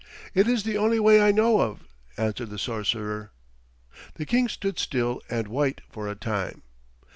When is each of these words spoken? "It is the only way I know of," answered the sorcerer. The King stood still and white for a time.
"It 0.33 0.47
is 0.47 0.63
the 0.63 0.79
only 0.79 0.99
way 0.99 1.21
I 1.21 1.31
know 1.31 1.61
of," 1.61 1.83
answered 2.17 2.49
the 2.49 2.57
sorcerer. 2.57 3.29
The 4.15 4.25
King 4.25 4.47
stood 4.47 4.79
still 4.79 5.21
and 5.29 5.47
white 5.47 5.81
for 5.91 6.07
a 6.07 6.15
time. 6.15 6.63